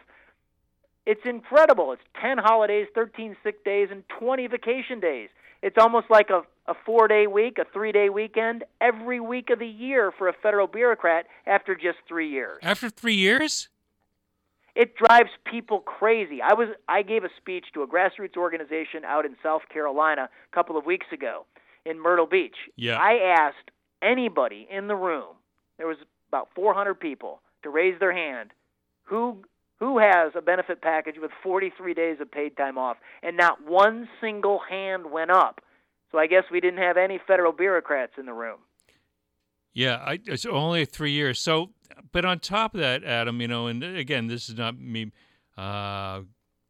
[1.06, 1.92] It's incredible.
[1.92, 5.30] It's 10 holidays, 13 sick days, and 20 vacation days.
[5.62, 9.58] It's almost like a, a four day week, a three day weekend every week of
[9.58, 12.58] the year for a federal bureaucrat after just three years.
[12.62, 13.70] After three years?
[14.78, 16.40] It drives people crazy.
[16.40, 20.54] I was I gave a speech to a grassroots organization out in South Carolina a
[20.54, 21.46] couple of weeks ago
[21.84, 22.54] in Myrtle Beach.
[22.76, 22.96] Yeah.
[22.96, 25.34] I asked anybody in the room,
[25.78, 25.96] there was
[26.28, 28.50] about 400 people, to raise their hand
[29.02, 29.38] who
[29.80, 34.08] who has a benefit package with 43 days of paid time off and not one
[34.20, 35.60] single hand went up.
[36.12, 38.58] So I guess we didn't have any federal bureaucrats in the room.
[39.74, 41.38] Yeah, I, it's only three years.
[41.38, 41.70] So,
[42.12, 45.12] but on top of that, Adam, you know, and again, this is not me
[45.56, 46.22] uh,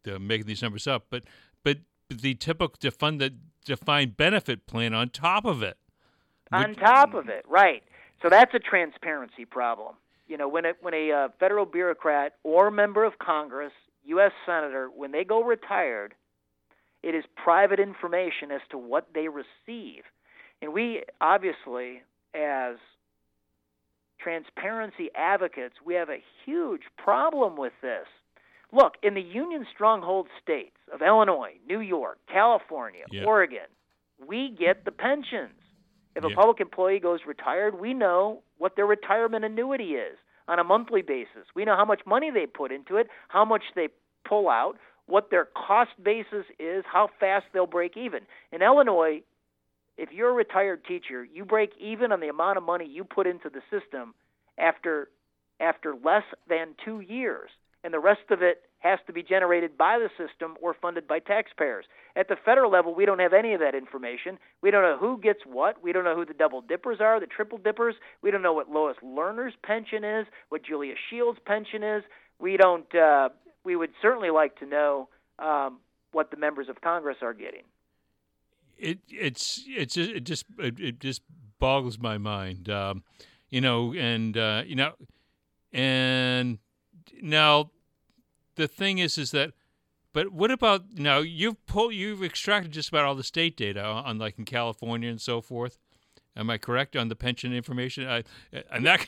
[0.04, 1.24] making these numbers up, but
[1.62, 3.34] but the typical defund the
[3.64, 5.76] defined benefit plan on top of it.
[6.50, 7.82] on top of it, right?
[8.22, 9.94] So that's a transparency problem.
[10.26, 13.72] You know, when a, when a uh, federal bureaucrat or member of Congress,
[14.04, 14.32] U.S.
[14.44, 16.14] senator, when they go retired,
[17.02, 20.02] it is private information as to what they receive,
[20.61, 22.02] and we obviously,
[22.34, 22.76] as
[24.20, 28.06] transparency advocates, we have a huge problem with this.
[28.72, 33.24] Look, in the union stronghold states of Illinois, New York, California, Yeah.
[33.24, 33.66] Oregon,
[34.26, 35.54] we get the pensions.
[36.16, 40.64] If a public employee goes retired, we know what their retirement annuity is on a
[40.64, 41.46] monthly basis.
[41.54, 43.88] We know how much money they put into it, how much they
[44.24, 48.26] pull out, what their cost basis is, how fast they'll break even.
[48.50, 49.22] In Illinois,
[49.98, 53.26] if you're a retired teacher, you break even on the amount of money you put
[53.26, 54.14] into the system
[54.56, 55.08] after
[55.61, 57.50] after less than 2 years,
[57.82, 61.18] and the rest of it has to be generated by the system or funded by
[61.18, 61.84] taxpayers.
[62.14, 64.38] At the federal level, we don't have any of that information.
[64.62, 65.82] We don't know who gets what.
[65.82, 67.96] We don't know who the double dippers are, the triple dippers.
[68.22, 72.04] We don't know what Lois Lerner's pension is, what Julia Shields' pension is.
[72.38, 72.92] We don't.
[72.94, 73.30] Uh,
[73.64, 75.08] we would certainly like to know
[75.40, 75.78] um,
[76.12, 77.62] what the members of Congress are getting.
[78.78, 81.22] It it's it's it just it, it just
[81.58, 83.02] boggles my mind um
[83.50, 84.92] you know and uh you know
[85.72, 86.58] and
[87.20, 87.70] now
[88.56, 89.52] the thing is is that
[90.12, 94.18] but what about now you've pulled you've extracted just about all the state data on
[94.18, 95.78] like in California and so forth.
[96.36, 98.08] Am I correct on the pension information?
[98.08, 98.24] I
[98.70, 99.06] and that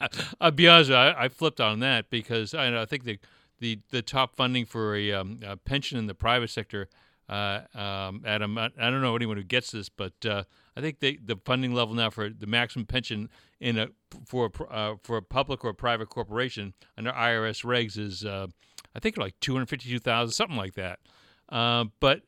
[0.40, 3.18] I'll be honest I, I flipped on that because I, I think the
[3.58, 6.88] the the top funding for a, um, a pension in the private sector
[7.28, 10.44] uh, um, Adam, I, I don't know anyone who gets this, but uh,
[10.76, 13.28] I think they, the funding level now for the maximum pension
[13.60, 13.88] in a
[14.26, 18.46] for a, uh, for a public or a private corporation under IRS regs is uh,
[18.94, 21.00] I think like two hundred fifty two thousand, something like that.
[21.48, 22.22] Uh, but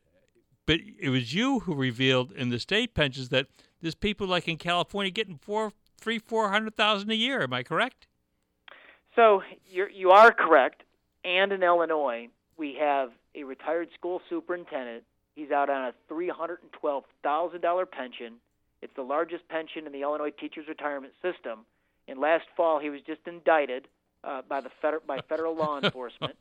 [0.67, 3.47] but it was you who revealed in the state pensions that
[3.81, 7.43] there's people like in California getting four, three, four hundred thousand a year.
[7.43, 8.07] Am I correct?
[9.15, 10.83] So you're, you are correct.
[11.25, 15.05] And in Illinois, we have a retired school superintendent.
[15.35, 18.35] He's out on a $312,000 pension.
[18.83, 21.61] It's the largest pension in the Illinois teachers' retirement system.
[22.07, 23.87] And last fall, he was just indicted
[24.25, 26.37] uh, by the feder- by federal law enforcement.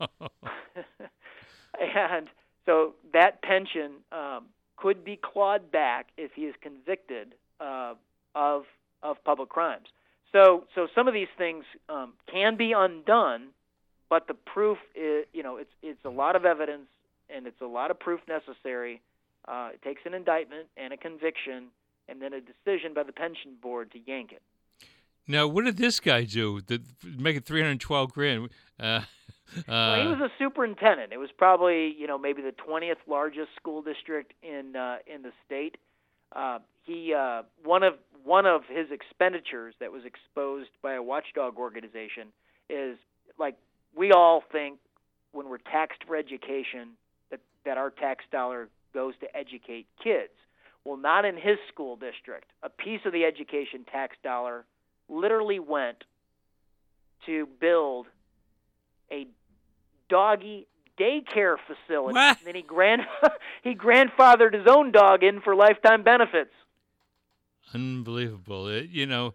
[1.80, 2.28] and
[2.66, 7.94] so that pension um, could be clawed back if he is convicted uh,
[8.34, 8.64] of
[9.02, 9.86] of public crimes.
[10.32, 13.48] So so some of these things um, can be undone,
[14.10, 16.88] but the proof is you know it's it's a lot of evidence
[17.30, 19.00] and it's a lot of proof necessary.
[19.46, 21.68] Uh, it takes an indictment and a conviction
[22.08, 24.42] and then a decision by the pension board to yank it.
[25.26, 26.62] Now, what did this guy do?
[26.62, 28.48] That make it three hundred twelve grand?
[28.80, 29.00] Uh,
[29.66, 31.12] well, he uh, was a superintendent.
[31.12, 35.32] It was probably you know maybe the twentieth largest school district in uh, in the
[35.44, 35.76] state.
[36.34, 37.94] Uh, he uh, one of
[38.24, 42.28] one of his expenditures that was exposed by a watchdog organization
[42.70, 42.96] is
[43.38, 43.56] like
[43.94, 44.78] we all think
[45.32, 46.90] when we're taxed for education
[47.30, 50.32] that that our tax dollar goes to educate kids.
[50.84, 52.50] Well, not in his school district.
[52.62, 54.64] A piece of the education tax dollar
[55.08, 56.04] literally went
[57.26, 58.06] to build
[59.10, 59.26] a
[60.08, 60.66] doggy
[60.98, 62.14] daycare facility.
[62.14, 62.38] What?
[62.38, 63.02] And then he grand
[63.62, 66.52] he grandfathered his own dog in for lifetime benefits.
[67.74, 68.68] Unbelievable.
[68.68, 69.34] It, you know,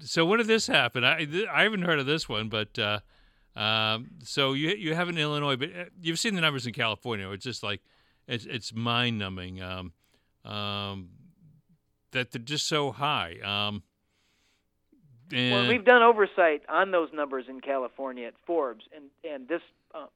[0.00, 1.04] so when did this happen?
[1.04, 3.00] I I haven't heard of this one, but uh,
[3.56, 7.28] um, so you you have in Illinois, but uh, you've seen the numbers in California.
[7.30, 7.80] It's just like
[8.28, 9.92] it's it's mind numbing um,
[10.44, 11.08] um,
[12.12, 13.36] that they're just so high.
[13.42, 13.82] Um,
[15.32, 19.62] and Well, we've done oversight on those numbers in California at Forbes, and and this
[19.94, 20.06] uh,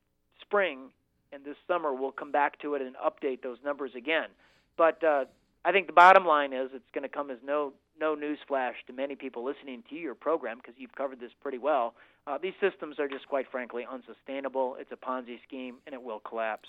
[0.41, 0.91] spring
[1.33, 4.29] and this summer we'll come back to it and update those numbers again.
[4.77, 5.25] But uh,
[5.65, 8.75] I think the bottom line is it's going to come as no no news flash
[8.87, 11.95] to many people listening to your program because you've covered this pretty well.
[12.27, 14.77] Uh, these systems are just quite frankly unsustainable.
[14.79, 16.69] It's a Ponzi scheme, and it will collapse.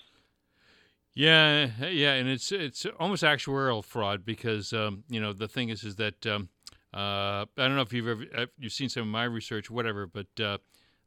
[1.14, 5.84] Yeah, yeah, and it's it's almost actuarial fraud because um, you know the thing is
[5.84, 6.48] is that um,
[6.94, 10.26] uh, I don't know if you've ever you've seen some of my research, whatever, but
[10.40, 10.58] uh,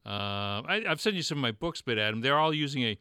[0.06, 2.98] uh, I, I've sent you some of my books, but Adam, they're all using a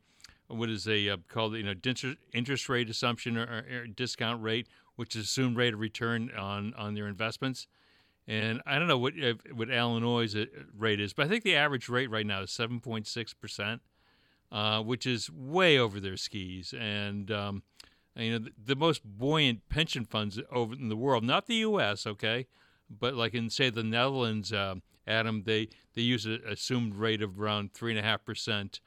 [0.48, 4.66] what is a uh, called you know interest interest rate assumption or, or discount rate,
[4.96, 7.66] which is assumed rate of return on on their investments.
[8.26, 9.14] And I don't know what
[9.52, 12.80] what Illinois' uh, rate is, but I think the average rate right now is seven
[12.80, 13.82] point six percent
[14.54, 16.72] uh, which is way over their skis.
[16.78, 17.62] And um,
[18.16, 22.06] you know, the, the most buoyant pension funds over in the world, not the U.S.,
[22.06, 22.46] okay,
[22.88, 24.76] but like in say the Netherlands, uh,
[25.06, 28.80] Adam, they they use an assumed rate of around three and a half percent,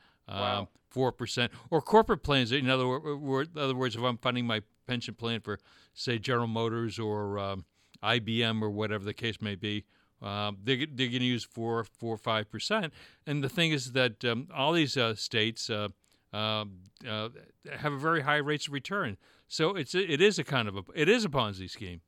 [0.90, 2.54] four percent, or corporate plans.
[2.54, 5.60] In other, in other words, if I'm funding my pension plan for
[5.94, 7.66] say General Motors or um,
[8.04, 9.84] IBM or whatever the case may be,
[10.22, 12.94] um, they're, they're going to use four, four, or five percent.
[13.26, 15.90] And the thing is that um, all these uh, states uh,
[16.34, 17.30] um uh,
[17.78, 19.18] have a very high rates of return.
[19.48, 22.02] So it's it is a kind of a it is a Ponzi scheme.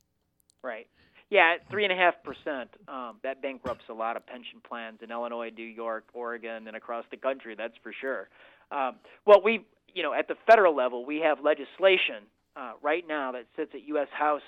[0.63, 0.88] Right.
[1.30, 2.70] Yeah, three and a half percent.
[2.88, 7.06] Um, that bankrupts a lot of pension plans in Illinois, New York, Oregon, and across
[7.12, 7.54] the country.
[7.56, 8.30] That's for sure.
[8.72, 13.31] Um, well, we, you know, at the federal level, we have legislation uh, right now
[13.31, 14.07] that sits at U.S.
[14.12, 14.41] House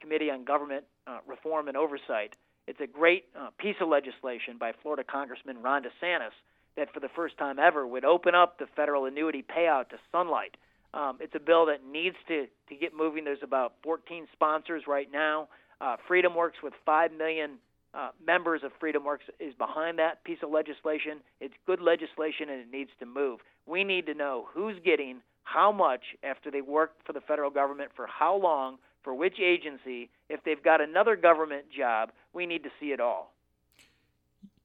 [0.00, 2.34] Committee on Government uh, Reform and Oversight.
[2.66, 6.34] It's a great uh, piece of legislation by Florida Congressman Ron DeSantis
[6.76, 10.56] that, for the first time ever, would open up the federal annuity payout to Sunlight.
[10.92, 13.24] Um, it's a bill that needs to, to get moving.
[13.24, 15.48] There's about 14 sponsors right now.
[15.80, 17.52] Uh, FreedomWorks, with 5 million
[17.94, 21.20] uh, members of FreedomWorks, is behind that piece of legislation.
[21.40, 23.40] It's good legislation and it needs to move.
[23.66, 27.90] We need to know who's getting how much after they work for the federal government,
[27.94, 30.10] for how long, for which agency.
[30.28, 33.32] If they've got another government job, we need to see it all.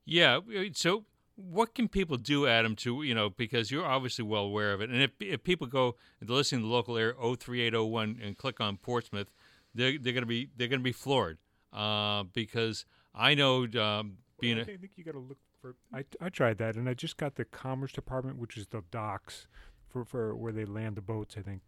[0.05, 0.37] Yeah.
[0.37, 2.75] uh, So, what can people do, Adam?
[2.77, 5.95] To you know, because you're obviously well aware of it, and if if people go
[6.19, 9.31] and they're listening to the local area 03801 and click on Portsmouth,
[9.73, 11.37] they're they're gonna be they're gonna be floored
[11.73, 15.37] uh, because I know um, being I a think, I think you got to look
[15.61, 15.75] for.
[15.93, 19.47] I, I tried that, and I just got the Commerce Department, which is the docks
[19.95, 21.35] for, for where they land the boats.
[21.37, 21.61] I think,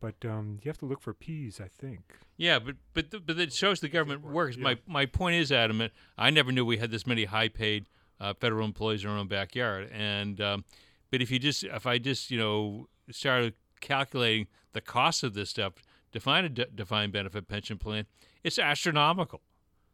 [0.00, 2.00] but um, you have to look for peas, I think.
[2.36, 4.56] Yeah, but but th- but it shows the government works.
[4.56, 4.64] yeah.
[4.64, 7.86] My my point is, Adam, I never knew we had this many high-paid
[8.20, 9.90] uh, federal employees in our own backyard.
[9.92, 10.64] And um,
[11.10, 15.50] but if you just if I just you know started calculating the cost of this
[15.50, 15.74] stuff
[16.10, 18.06] define a de- defined benefit pension plan,
[18.42, 19.40] it's astronomical.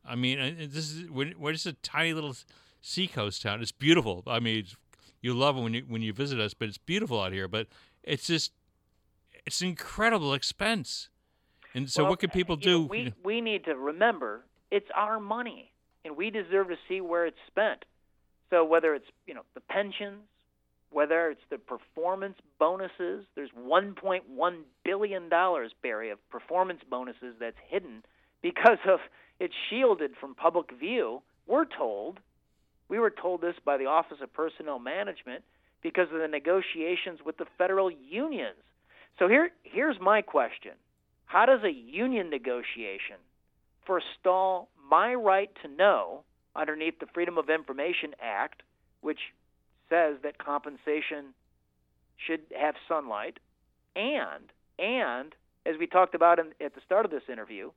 [0.06, 2.34] I mean, and this is we're, we're just a tiny little
[2.80, 3.62] seacoast town.
[3.62, 4.22] It's beautiful.
[4.26, 4.76] I mean, it's,
[5.24, 7.48] you love it when you when you visit us, but it's beautiful out here.
[7.48, 7.68] But
[8.02, 8.52] it's just
[9.46, 11.08] it's an incredible expense.
[11.72, 12.86] And so, Well, what can people you know, do?
[12.86, 15.72] we we need to remember it's our money,
[16.04, 17.86] and we deserve to see where it's spent.
[18.50, 20.20] So whether it's you know the pensions,
[20.90, 28.04] whether it's the performance bonuses, there's 1.1 billion dollars, Barry, of performance bonuses that's hidden
[28.42, 29.00] because of
[29.40, 31.22] it's shielded from public view.
[31.46, 32.20] We're told,
[32.88, 35.42] we were told this by the Office of Personnel Management
[35.82, 38.62] because of the negotiations with the federal unions.
[39.18, 40.72] So here here's my question.
[41.26, 43.16] How does a union negotiation
[43.86, 46.22] forestall my right to know
[46.56, 48.62] underneath the Freedom of Information Act,
[49.00, 49.18] which
[49.90, 51.34] says that compensation
[52.16, 53.38] should have sunlight,
[53.96, 55.34] and and
[55.66, 57.70] as we talked about in, at the start of this interview,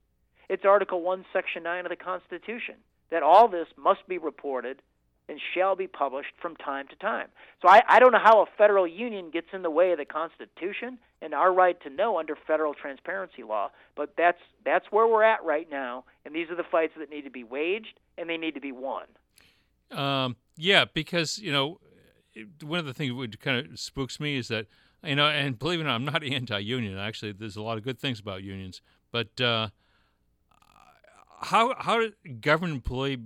[0.49, 2.75] it's Article One, Section Nine of the Constitution
[3.09, 4.81] that all this must be reported
[5.29, 7.27] and shall be published from time to time.
[7.61, 10.05] So I, I don't know how a federal union gets in the way of the
[10.05, 15.23] Constitution and our right to know under federal transparency law, but that's that's where we're
[15.23, 18.37] at right now, and these are the fights that need to be waged and they
[18.37, 19.05] need to be won.
[19.91, 21.79] Um, yeah, because you know,
[22.61, 24.67] one of the things that kind of spooks me is that
[25.03, 26.97] you know, and believe it or not, I'm not anti-union.
[26.97, 29.69] Actually, there's a lot of good things about unions, but uh,
[31.41, 33.17] how how did government employee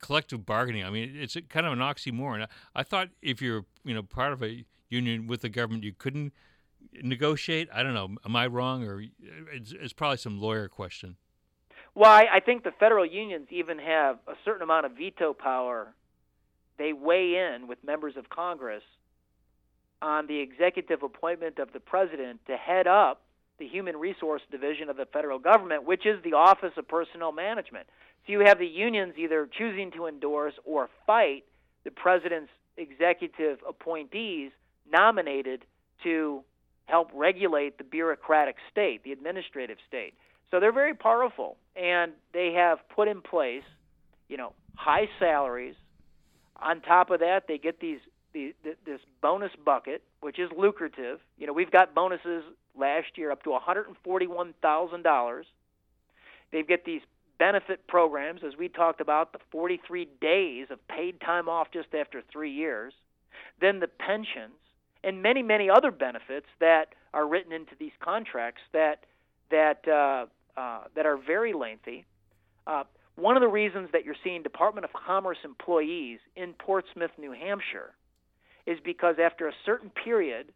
[0.00, 0.84] collective bargaining?
[0.84, 2.42] I mean, it's kind of an oxymoron.
[2.42, 5.92] I, I thought if you're you know part of a union with the government, you
[5.92, 6.32] couldn't
[7.02, 7.68] negotiate.
[7.72, 8.16] I don't know.
[8.24, 11.16] Am I wrong, or uh, it's, it's probably some lawyer question?
[11.94, 15.94] Well, I, I think the federal unions even have a certain amount of veto power.
[16.78, 18.82] They weigh in with members of Congress
[20.00, 23.22] on the executive appointment of the president to head up
[23.58, 27.86] the Human Resource Division of the federal government, which is the Office of Personnel Management.
[28.26, 31.44] So you have the unions either choosing to endorse or fight
[31.84, 34.52] the president's executive appointees
[34.90, 35.64] nominated
[36.02, 36.42] to
[36.86, 40.14] help regulate the bureaucratic state, the administrative state.
[40.50, 43.62] So they're very powerful, and they have put in place,
[44.28, 45.76] you know, high salaries.
[46.60, 48.00] On top of that, they get these
[48.32, 51.18] the, this bonus bucket, which is lucrative.
[51.38, 52.44] You know, we've got bonuses
[52.78, 55.46] last year up to one hundred and forty-one thousand dollars.
[56.52, 57.02] They get these
[57.40, 62.22] benefit programs, as we talked about, the 43 days of paid time off just after
[62.30, 62.92] three years,
[63.60, 64.60] then the pensions,
[65.02, 69.06] and many, many other benefits that are written into these contracts that
[69.50, 70.26] that uh,
[70.60, 72.04] uh, that are very lengthy.
[72.66, 72.84] Uh,
[73.16, 77.94] one of the reasons that you're seeing Department of Commerce employees in Portsmouth, New Hampshire,
[78.66, 80.52] is because after a certain period,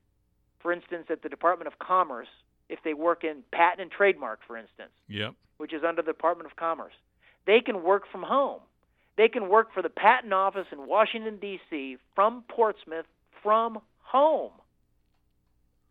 [0.61, 2.29] for instance, at the Department of Commerce,
[2.69, 5.35] if they work in patent and trademark, for instance, Yep.
[5.57, 6.95] Which is under the Department of Commerce.
[7.47, 8.61] They can work from home.
[9.17, 11.99] They can work for the patent office in Washington D.C.
[12.15, 13.07] from Portsmouth
[13.43, 14.53] from home.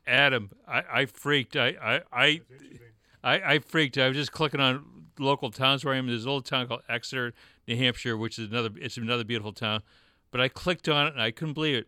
[0.05, 1.55] Adam, I, I freaked.
[1.55, 2.41] I, I,
[3.24, 3.97] I, I, freaked.
[3.97, 4.84] I was just clicking on
[5.18, 6.07] local towns where I am.
[6.07, 7.34] There's a little town called Exeter,
[7.68, 8.70] New Hampshire, which is another.
[8.76, 9.82] It's another beautiful town.
[10.32, 11.88] But I clicked on it and I couldn't believe it.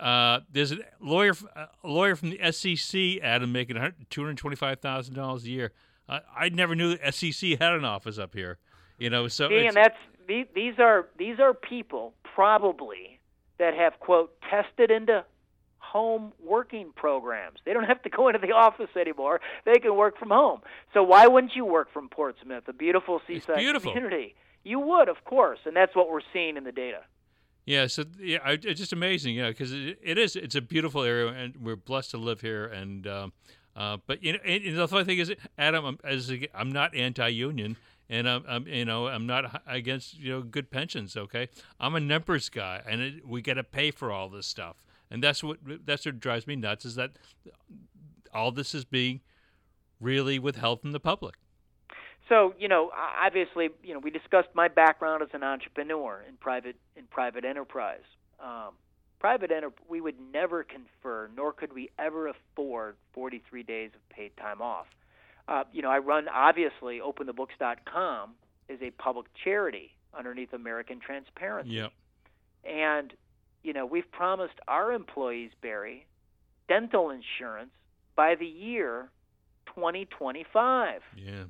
[0.00, 3.76] Uh, there's a lawyer, a lawyer from the SEC, Adam, making
[4.10, 5.72] two hundred twenty-five thousand dollars a year.
[6.08, 8.58] I, I never knew the SEC had an office up here.
[8.98, 9.96] You know, so See, and that's
[10.26, 13.20] the- these are these are people probably
[13.58, 15.24] that have quote tested into
[15.78, 17.58] home working programs.
[17.64, 19.40] They don't have to go into the office anymore.
[19.64, 20.60] They can work from home.
[20.94, 23.92] So why wouldn't you work from Portsmouth, a beautiful seaside beautiful.
[23.92, 24.34] community?
[24.64, 27.02] You would, of course, and that's what we're seeing in the data.
[27.66, 30.36] Yeah, so yeah, I, it's just amazing, yeah, because it, it is.
[30.36, 32.66] It's a beautiful area, and we're blessed to live here.
[32.66, 33.32] And um,
[33.76, 37.76] uh, but you know, and, the funny thing is, Adam, I'm, as I'm not anti-union,
[38.08, 41.14] and I'm, I'm you know I'm not against you know good pensions.
[41.14, 41.48] Okay,
[41.78, 45.22] I'm a numbers guy, and it, we got to pay for all this stuff, and
[45.22, 47.12] that's what that's what drives me nuts is that
[48.32, 49.20] all this is being
[50.00, 51.34] really withheld from the public.
[52.30, 56.76] So you know, obviously, you know, we discussed my background as an entrepreneur in private
[56.96, 58.00] in private enterprise.
[58.42, 58.72] Um,
[59.18, 64.36] private enter we would never confer, nor could we ever afford 43 days of paid
[64.36, 64.86] time off.
[65.48, 68.30] Uh, you know, I run obviously OpenTheBooks.com
[68.68, 71.88] is a public charity underneath American Transparency, Yeah.
[72.64, 73.12] and
[73.62, 76.06] you know, we've promised our employees, Barry,
[76.68, 77.70] dental insurance
[78.14, 79.10] by the year
[79.74, 81.02] 2025.
[81.16, 81.44] Yeah.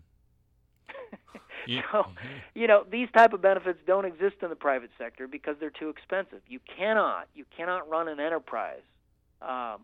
[1.77, 1.83] Yeah.
[1.93, 2.07] So,
[2.55, 5.89] you know, these type of benefits don't exist in the private sector because they're too
[5.89, 6.41] expensive.
[6.47, 8.83] You cannot, you cannot run an enterprise,
[9.43, 9.83] um,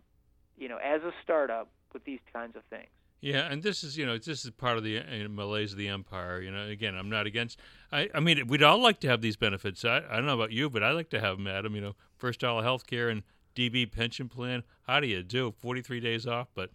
[0.57, 2.89] you know, as a startup with these kinds of things.
[3.22, 5.87] Yeah, and this is you know this is part of the uh, malaise of the
[5.87, 6.41] empire.
[6.41, 7.57] You know, again, I'm not against.
[7.93, 9.85] I I mean, we'd all like to have these benefits.
[9.85, 11.76] I, I don't know about you, but I like to have them, Adam.
[11.76, 13.22] You know, first dollar health care and
[13.55, 14.64] DB pension plan.
[14.89, 15.55] How do you do?
[15.61, 16.70] 43 days off, but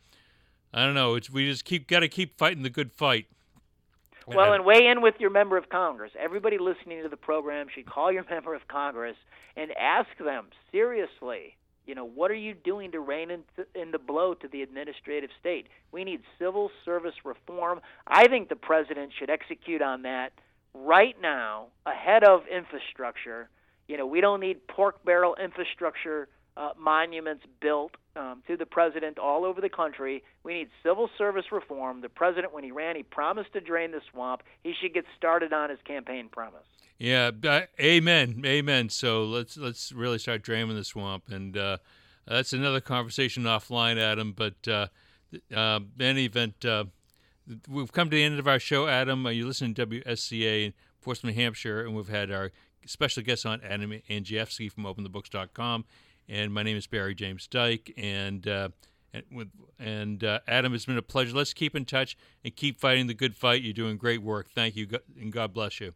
[0.74, 1.16] I don't know.
[1.16, 3.28] It's we just keep got to keep fighting the good fight.
[4.36, 6.12] Well, and weigh in with your member of Congress.
[6.20, 9.16] Everybody listening to the program should call your member of Congress
[9.56, 11.56] and ask them seriously.
[11.86, 15.30] You know, what are you doing to rein in, in the blow to the administrative
[15.40, 15.68] state?
[15.94, 17.80] We need civil service reform.
[18.06, 20.34] I think the president should execute on that
[20.74, 23.50] right now, ahead of infrastructure.
[23.88, 26.28] You know, we don't need pork barrel infrastructure
[26.58, 30.24] uh, monuments built um, to the president all over the country.
[30.44, 32.02] We need civil service reform.
[32.02, 34.42] The president, when he ran, he promised to drain the swamp.
[34.64, 36.66] He should get started on his campaign promise.
[36.98, 38.90] Yeah, uh, amen, amen.
[38.90, 41.78] So let's let's really start draining the swamp, and uh,
[42.26, 44.34] that's another conversation offline, Adam.
[44.36, 44.88] But uh,
[45.56, 46.86] uh, in any event, uh,
[47.70, 49.28] we've come to the end of our show, Adam.
[49.28, 52.52] Uh, you listen to WSCA in Portsmouth, Hampshire, and we've had our
[52.88, 55.86] special guest on, Adam Andrzejewski from OpenTheBooks.com,
[56.28, 58.48] and my name is Barry James Dyke, and.
[58.48, 58.70] Uh,
[59.14, 59.48] and with
[59.80, 61.36] and uh, Adam, it's been a pleasure.
[61.36, 63.62] Let's keep in touch and keep fighting the good fight.
[63.62, 64.50] You're doing great work.
[64.54, 64.88] Thank you,
[65.20, 65.94] and God bless you.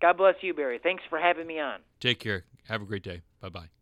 [0.00, 0.80] God bless you, Barry.
[0.82, 1.80] Thanks for having me on.
[2.00, 2.44] Take care.
[2.68, 3.20] Have a great day.
[3.40, 3.79] Bye bye.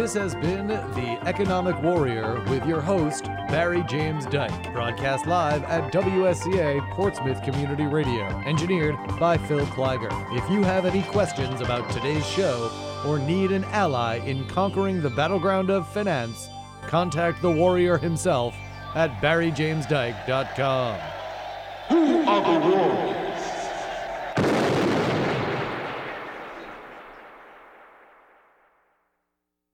[0.00, 4.72] This has been The Economic Warrior with your host, Barry James Dyke.
[4.72, 8.24] Broadcast live at WSCA Portsmouth Community Radio.
[8.46, 10.08] Engineered by Phil Kleiger.
[10.34, 12.72] If you have any questions about today's show
[13.06, 16.48] or need an ally in conquering the battleground of finance,
[16.86, 18.54] contact the warrior himself
[18.94, 20.98] at barryjamesdyke.com.
[21.90, 23.29] Who are the